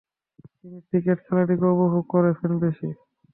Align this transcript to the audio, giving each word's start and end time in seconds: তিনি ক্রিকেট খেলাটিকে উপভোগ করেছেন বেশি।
তিনি 0.53 0.77
ক্রিকেট 0.87 1.17
খেলাটিকে 1.25 1.65
উপভোগ 1.73 2.03
করেছেন 2.13 2.51
বেশি। 2.63 2.87